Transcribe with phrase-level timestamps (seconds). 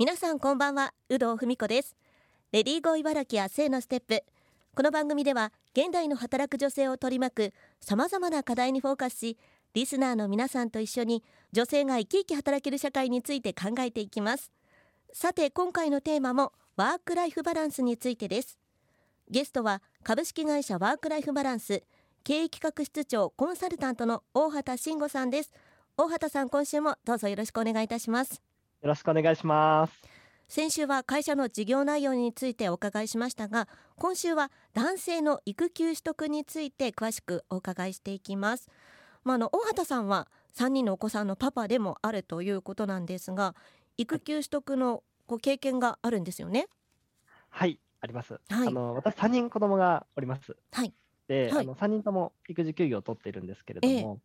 [0.00, 1.94] 皆さんこんばんは有働文子です。
[2.52, 4.24] レディーゴー茨城や性のステップ。
[4.74, 9.38] この番組では現代の働く女性を取り巻くさまざまな課題にフォーカスし
[9.74, 14.50] リスナーの皆さんと一緒に女性が生き生き働ける社会について考えていきます。
[15.12, 18.58] さて今回のテーマもワークライフバランスについてです。
[19.28, 21.82] ゲストは株式会社ワークライフバランス
[22.24, 25.52] 経営企画室長コンサルタントの大畑慎吾さんです。
[25.98, 28.40] 大畑さん今週もどうぞよろしくお願いいたします。
[28.82, 30.02] よろしくお願いします。
[30.48, 38.68] 先週は会社の事業内容についてお伺いしましたが今週は男性の育休取得について詳しくお伺いしていきます。
[39.22, 40.26] まあ、あの大畑さんは
[40.56, 43.54] 3人のお子さんのパパでもあるということなんですが
[43.96, 46.66] 育休取得のご経験があるんですよね？
[47.50, 48.68] はいあります、はい。
[48.68, 50.56] あの私3人子供がおります。
[50.72, 50.92] はい。
[51.28, 51.64] で、はい。
[51.64, 54.20] あの3人とも育児休業を取っているんですけれども、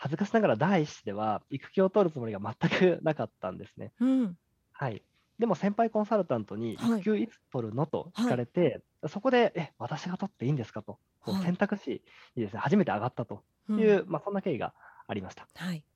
[0.00, 3.92] 恥ずかしながら第一子では育休を取るつもりが全くなかったんですね。
[4.00, 4.38] うん。
[4.72, 5.04] はい。
[5.38, 7.06] でも先輩コンサルタントにはい。
[7.06, 11.52] 育休いつ取るのと聞かれて、そこでえ私が取っていいんですかとはい。
[11.52, 12.02] 選択肢
[12.36, 13.76] にですね初めて上がったとうん。
[13.76, 14.74] いう、まあ、そんな経緯が
[15.08, 15.48] ありました。
[15.54, 15.86] はい。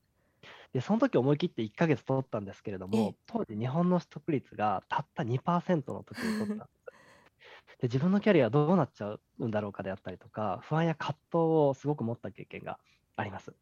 [0.72, 3.08] でその時思い切って1ヶ月取ったんですけれどええ。
[3.08, 6.94] も、当時日本の取得率がたった2%の時に取ったんです。
[7.78, 11.38] で自分のキャリアどうなっちゃうんだろうかであったりとか、不安や葛藤
[11.68, 12.78] をすごく持った経験が
[13.16, 13.54] あります。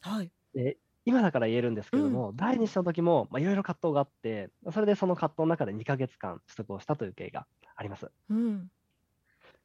[0.00, 0.30] はい。
[0.54, 8.10] で今だから言えるんですけれども、第2子の時もまあいろいろ葛藤があって、それでその葛藤の中で2ヶ月間取得をしたという経緯があります。
[8.28, 8.70] うん。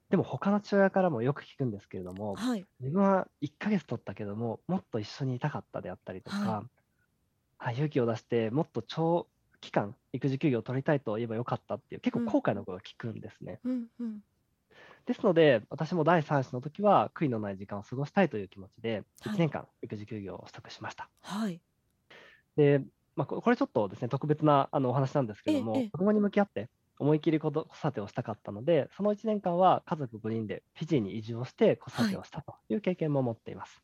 [0.10, 2.68] でも他の父親からもよく聞くんですけれども、はい。
[2.80, 6.64] 自分は1ヶ月取ったけども、もっと一緒にいたかったであったりとか、は
[7.58, 9.30] はい勇気を出して、もっと長
[9.62, 12.26] 期間、育児休業を取りたいと言えばよかったっていう、結構うん。
[12.26, 13.60] 後悔の声を聞くんですね。
[13.64, 14.22] うんうん
[15.06, 19.36] ですので、私も第3子の時は、悔いのない時間を過ごしたいという気持ちで、はい。
[19.36, 21.10] 1年間育児休業を取得しました。
[21.22, 21.62] はい。
[22.56, 22.80] で、
[23.16, 25.92] まあ、ここれちょっとですね、特別なあのお話なんですけども、ええええ。
[25.92, 33.84] 子供に向き合って、思い切り子子育てをしたかったので、その1年間は家族5人でフィジーに移住をして子育てをしたという経験も持っています。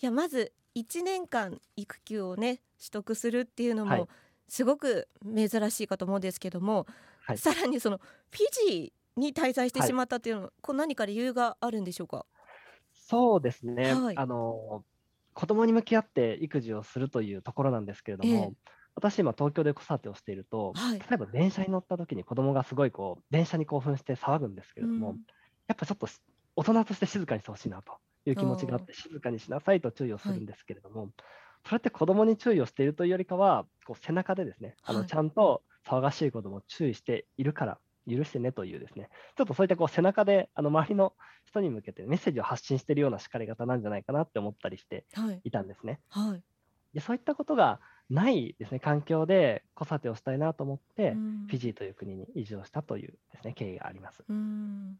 [0.00, 4.00] いやまず1年間育休をね取得するっていうのはい。
[4.00, 4.08] も
[4.48, 6.86] すごく珍しいかと思うんですけども、
[7.18, 7.38] はい。
[7.38, 7.98] さらにその
[8.30, 9.92] フィジーに滞在してはい。
[9.92, 12.26] しまったっていうのは、こう何か理由があるんでしょうか？
[12.92, 14.22] そうですね、はい。
[14.22, 14.84] あの
[15.34, 21.06] 子供に向き合って育児をするというところなんですけれども、え私、今、東京で子育てをしていると、はい。
[21.08, 25.24] 例えば電車に乗った時に子供がすごいこう電車に興奮して騒ぐんですけれども、うん。
[25.68, 26.20] やっぱちょっとし
[26.56, 31.12] 大人として静かにしてほしいなという気持ちがあって、静かにしなさいと注意をするんですけれども、
[31.64, 35.04] それって子供に注意をしているというよりかは、こう背中でですね、あはい。
[35.04, 46.00] のちゃんと騒がしい子供を注意しているから、許してねというですね、ちょっとそういったこう背中であの周りの人に向けてメッセージを発信しているような叱り方なんじゃないかなって思ったりしてはいいたんですね。
[46.08, 46.42] はい
[46.92, 54.24] でそういったことがないですね、環境で子育てをしたいなと思って、うんフィジーという国に移住をしたというですね、経緯があります。
[54.28, 54.98] うん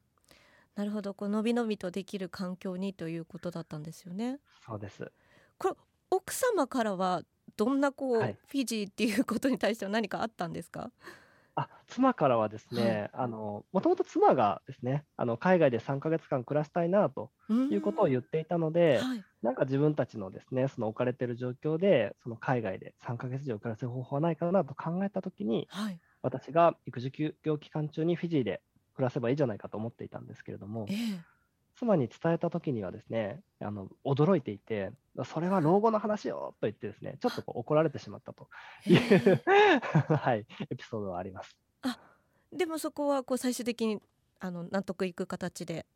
[0.77, 4.39] なるほどこうのびのびとできる環境にということだったんですよね。
[4.65, 5.11] そうです。
[5.59, 5.75] これ
[6.11, 7.23] 奥様からは
[7.57, 10.93] どんなこう、はいフィジーっていうことに対しては何かあったんですか？
[11.61, 17.31] あ妻からはですね、あのもともと妻がですね、あの海外で3ヶ月間暮らしたいなと
[17.71, 19.25] いうことを言っていたので、はい。
[19.43, 26.01] なんか自分たちのですね、その置かれている状況で、その海外で3ヶ月以上暮らせる方法はないかなと考えたときに、はい。
[26.23, 28.63] 私が育児休業期間中にフィジーで
[28.95, 30.97] 暮らせばいいじゃないかと思っていたんですけれどもえ、え
[31.81, 34.93] 妻に伝えたときにはですね、あの驚いていて、
[35.25, 38.49] それは老後の話よと言ってですね、ちょっとこう怒られてしまったと
[38.87, 39.43] いう、
[40.15, 41.57] はい、エピソードはあります。
[42.53, 44.03] でもそこはこう最終的に
[44.41, 45.87] あの納得いく形で。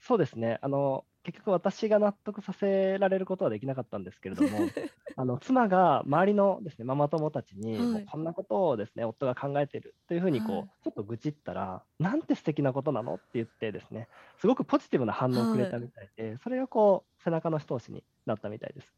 [0.00, 0.58] そうですね。
[0.60, 4.48] あの、結局私が納得させられることはできなかったんですけれども、
[5.16, 8.06] あの、妻が周りのですね、ママ友たちに、はい。
[8.06, 10.68] こんなことをですね、夫が考えているというふうにこう、はい。
[10.82, 18.92] ちょっと愚痴ったら、なんて素敵なことなのって言ってですね、すごくポジティブな反応をくれたみたいで、それがこう、背中の一押しになったみたいです。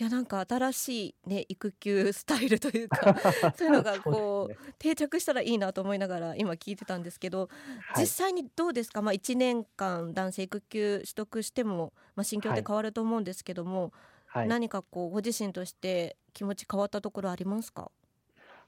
[0.00, 3.16] いやなんか新しいね育休スタイルというか
[3.56, 7.48] そういうのがこう定着したらいいなと思いながら今聞いてたんですけど、
[7.92, 8.02] はい。
[8.02, 13.92] 実際にどうですか、まあ、1年間男性育休取得しても、まあ、心境って変わると思うんですけども、
[14.26, 14.48] はい。
[14.48, 17.90] 何かこうご自身として気持ち変わったところありますか？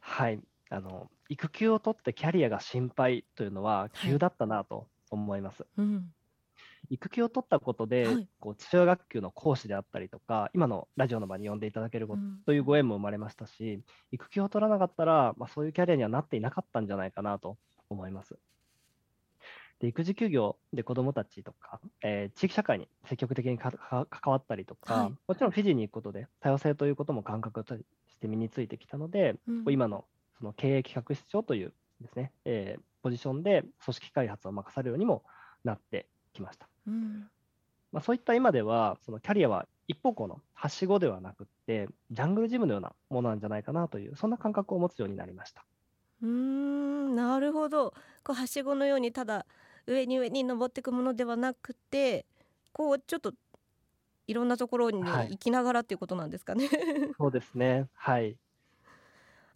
[0.00, 0.40] はい。
[0.68, 5.64] あの、育休を取ってキャリアが心配というのは急だったなと思います。
[5.76, 6.12] うん
[6.90, 8.28] 育休を取ったことで、はい。
[8.40, 12.38] こう父親学級の講師であったりとか、今のラジオの場に呼んでいただけることうん。
[12.44, 17.56] というご縁も生まれましたし、育休を取らなかったら、まあ、そういうキャリアにはなっていなかったんじゃないかなと
[17.88, 18.36] 思います。
[19.78, 25.14] で育児休業で子どもたちとか、えー地域社会に積極的にかか関わったりとか、はい。
[25.28, 27.82] もちろんフィジーに行くことで多様性ということも感覚とし
[28.20, 29.64] て身についてきたので、うん。
[29.70, 30.04] 今の
[30.38, 35.22] その経営企画室長というですね、えーポジションで組織開発を任されるようにも
[35.64, 36.06] なって
[36.40, 36.68] きました。
[36.86, 37.28] うん
[37.92, 45.64] まあ、そういった今では、そのキャリアは一方向のはしごではなくって、ジャングルジムのようなものなんじゃないかなという、そんな感覚を持つようになりました。
[46.22, 49.46] うーんなるほどこうはしごのようにただ
[49.86, 52.26] 上に上に登っていくものではなくて
[52.72, 53.32] こうちょっと
[54.26, 56.68] いろんなところにはい行きながらっていうことなんですかね。
[57.18, 57.88] そうですね。
[57.94, 58.36] はい。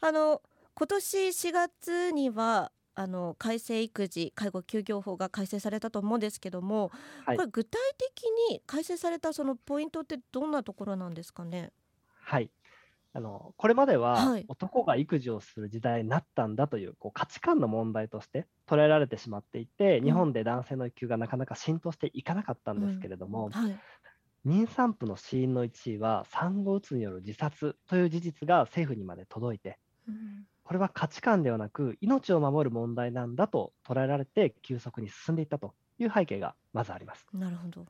[0.00, 0.42] あの
[0.74, 6.90] 今年4月にはあの改正育児介護休業法が改正されたと思うんですけども、
[7.26, 11.72] はいこれ具体的に改正されたそのポイントってどんなところなんですかね？
[12.22, 12.50] はい。
[13.12, 23.80] あのこれまでははい男が育児をする時代になったんだというこう価値観の問題として捉えられてしまっていて、ん日本で男性の育休がなかなか浸透していかなかったんですけれども、はい。
[24.46, 37.26] 妊産婦の死因の1位は産後うつによる自殺という事実が政府にまで届いて、うんこれは価値観ではなく命を守る問題なんだと捉えられて急速に進んでいったという背景がまずあります。
[37.32, 37.86] なるほど。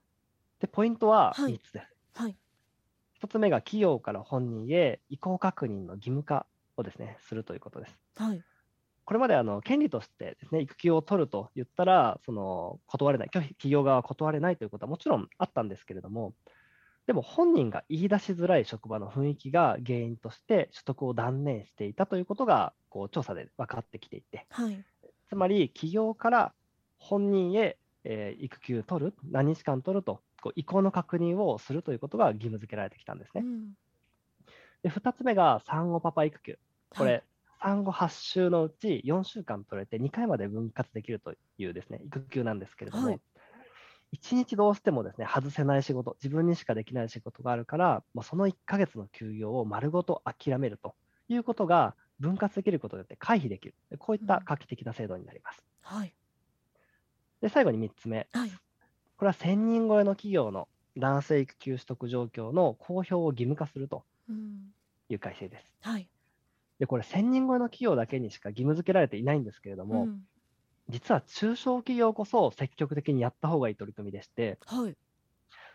[0.61, 1.95] で、ポイントははい3つです。
[2.15, 2.37] はい。
[3.21, 7.97] 1つ目が企業から本人へ意向確認の義務化をですね、するということです。
[8.17, 8.43] はい。
[9.05, 16.35] これまであの権利としてですね、育休を取ると言ったら、その断れない、拒否企業側は断れないということはもちろんあったんですけれども、
[17.07, 24.85] でも本人が言い出しづらい職場の雰囲気が原因として取得を断念していたということがこう調査で分かってきていて、はい。
[25.29, 26.53] つまり企業から
[26.99, 33.43] 本人へ、えー育休取る、何日間取ると、こう意向の確認をするということが義務付けられてきたんですね。
[33.45, 33.73] うん
[34.83, 36.59] で2つ目が産後パパ育休。
[36.91, 37.25] こはいれ、
[37.63, 43.21] 産後8週のうち4週間取れて2回まで分割できるというですね、育休なんですけれども、はい
[44.15, 50.95] 1日どうしてもですね、外せない仕事、自分にしかできない仕事があるから、もうその1ヶ月の休養を丸ごと諦めると
[51.29, 53.75] いうことが分割できることによって回避できる。
[53.99, 55.65] こういった画期的な制度になります。
[55.83, 56.15] はい。
[57.41, 58.29] で、最後に3つ目。
[58.33, 58.51] はい。
[59.17, 64.73] これは1000人超えの企業の男性育休取得状況の公表を義務化するとうん
[65.09, 65.75] いう改正です。
[65.83, 66.09] はい。
[66.79, 70.23] で、これ1000人超えの企業だけにしか義務付けられていないんですけれども、うん
[70.89, 74.97] 実は中小企業こそ積極的にやった方がいい取り組みでして、はい。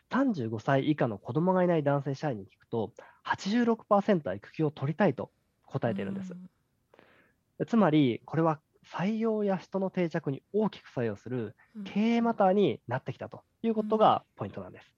[0.10, 5.32] 35歳以下の子供がいない男性社員に聞くと、86%は育休を取りたいと
[5.66, 6.36] 答えているんです。
[7.68, 14.94] つまり、これは採用や人の定着に大きく作用するうん経営マターになってきたということがポイントなんです。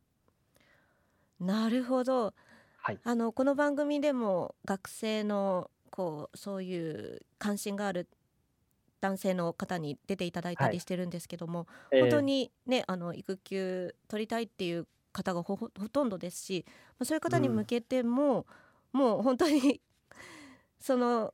[1.40, 2.34] なるほど。
[2.78, 3.00] はい。
[3.04, 8.08] あのこの番組でも学生のこうそういう関心がある
[9.02, 10.78] 男性の方に出ていただいたはい。
[10.78, 16.66] りしてるんですけども、えー本当にねあの育休取りたいっていう方がほとんどですし、
[17.00, 18.46] まあそういう方に向けても、
[18.94, 19.82] もう本当に
[20.80, 21.34] その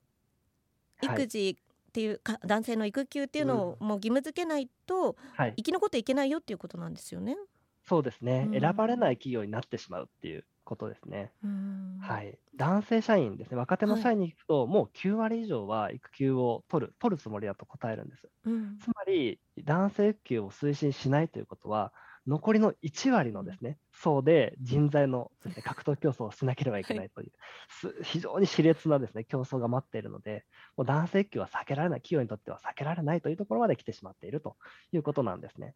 [1.01, 1.23] はい。
[1.23, 1.57] 育児
[1.89, 5.57] っていうか、男性の育休っていうのをもう義務付けないとはい。
[5.57, 7.35] 生き残っていけないよっていうことなんですよね。
[7.83, 8.59] そうですね、うん。
[8.59, 11.31] 選ばれない企業になってしまうっていうことですね。
[11.43, 18.29] うんはい、男性社員ですね、若手の社員に聞くと、もう9割以上は育休を取る、取るつもりだと答えるんです。
[18.45, 21.93] うんつまり、男性育休を推進しないということは、
[22.27, 27.31] 残りの1割のですね、層で人材のですね獲得競争をしなければいけないという、
[27.69, 30.43] す非常に熾烈なですね競争が待っているので、
[30.75, 34.57] もう男性育休は避けられない、企業にとっては避けられないというところまで来てしまっていると
[34.91, 35.73] いうことなんですね。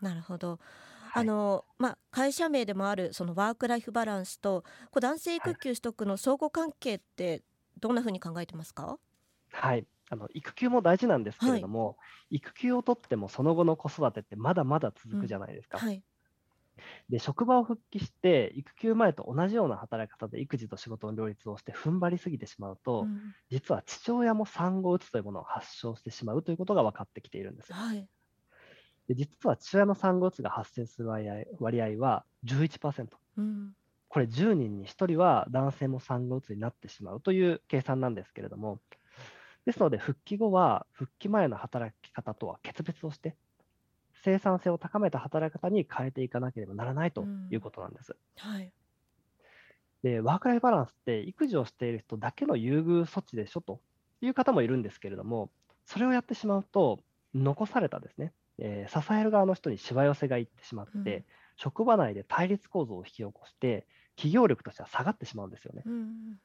[0.00, 0.58] なるほど。
[1.12, 1.22] はい。
[1.22, 7.42] あのまあ、会社名でもあるそのワーク・ライフ・バランスとこう男性育休取得の相互関係って
[7.80, 8.98] どんなふうに考えてますか、
[9.52, 11.96] はい、あの育休も大事なんですけれども、
[12.30, 15.78] 育休を取ってもその後の子育てってまだまだ続くじゃないですか。
[15.78, 16.02] はい、
[17.08, 23.34] で職場を復帰して育休前と同じような働き方で育児と仕事の両立をして踏ん張りすぎてしまうと、うん。
[23.50, 27.72] 実は父親も産後うつというものを発症してしまうということが分かってきているんです。
[27.72, 28.08] はい、
[29.08, 33.08] で実は父親の産後うつが発生する割合割合は11%。
[33.38, 33.72] うん
[34.14, 38.78] これ10人に1人は男性も産後うつになってしまうという計算なんですけれども、
[39.66, 43.34] ですので復帰後は復帰前の働き方とは決別をして、
[44.22, 48.16] 生産性を高めた働き方に変えていかなければならないということなんです。
[48.36, 48.72] はい、
[50.04, 53.80] で、ワークライフバランスって育児をしている人だけの優遇措置でしょと
[54.20, 55.50] いう方もいるんですけれども、
[55.86, 57.00] それをやってしまうと、
[57.34, 61.24] 残されたですね、えー支える側の人にしわ寄せがいってしまって、うん
[61.56, 65.82] 職場内で対立構造を引き起こして、企業力としては下がってしまうんですよね。
[65.86, 66.40] うん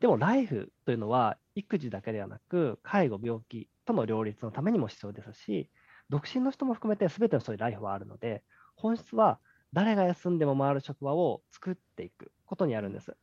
[0.00, 5.70] でも、ライフというのは、育児だけではなく、介護、病気との両立のためにも必要ですし、
[6.10, 8.42] 独身の人も含めて全ての人にライフはあるので、
[8.74, 9.40] 本質は
[9.72, 13.16] 誰が休んでも回る職場を作っていくことにあるんです。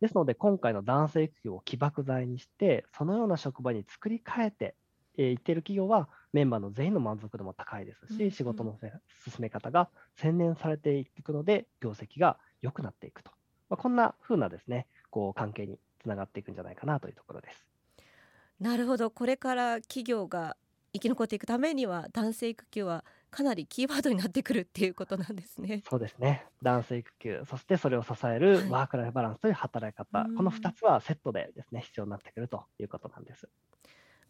[0.00, 4.76] ですので、今回の男性育休を起爆剤にして、そのような職場に作り変えて
[5.18, 8.78] い、えっている企業は、メンバーの全員の満足度も高いですし、仕事の
[9.24, 13.30] 進め方が洗練されていくので、業績が良くなっていくと。
[13.68, 17.66] まあ、こんな風なですね、こう関係につながっていくんじゃないかなというところです。
[18.60, 20.56] なるほど、これから企業が
[20.92, 25.82] 生き残っていくためには男性育休はかなりキーワードになってくるっていうことなんですね。
[25.88, 26.46] そうですね。
[26.62, 33.48] 男性育休、そしてそれを支えるワークライフバランスという働き方、はい、この2つはセットでですね必要になってくるということなんです。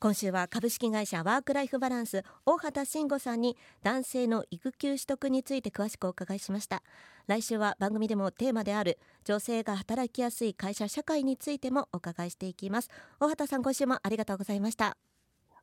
[0.00, 6.84] 今週は株式会社ワークライフバランス大畑慎吾さんに男性の育休取得について詳しくお伺いしました。
[7.26, 12.90] 来週は番組でもテーマである女性が働きやすい会社社会についてもお伺いしていきます。
[13.18, 14.96] 大畑さん今週もありがとうございました。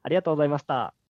[0.03, 1.04] ありがとうございました。